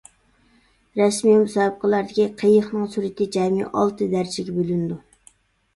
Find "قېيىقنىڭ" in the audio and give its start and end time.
2.41-2.91